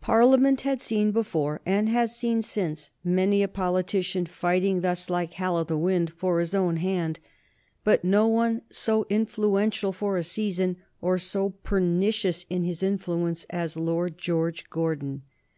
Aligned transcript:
Parliament 0.00 0.62
had 0.62 0.80
seen 0.80 1.12
before, 1.12 1.60
and 1.66 1.90
has 1.90 2.16
seen 2.16 2.40
since, 2.40 2.90
many 3.04 3.42
a 3.42 3.48
politician 3.48 4.24
fighting 4.24 4.80
thus 4.80 5.10
like 5.10 5.34
Hal 5.34 5.58
o' 5.58 5.64
the 5.64 5.76
Wynd 5.76 6.08
for 6.14 6.40
his 6.40 6.54
own 6.54 6.78
hand, 6.78 7.20
but 7.84 8.02
no 8.02 8.26
one 8.26 8.62
so 8.70 9.04
influential 9.10 9.92
for 9.92 10.16
a 10.16 10.24
season 10.24 10.78
or 11.02 11.18
so 11.18 11.50
pernicious 11.50 12.46
in 12.48 12.64
his 12.64 12.82
influence 12.82 13.44
as 13.50 13.76
Lord 13.76 14.16
George 14.16 14.70
Gordon. 14.70 15.20